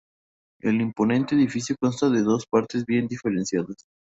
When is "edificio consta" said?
1.35-2.09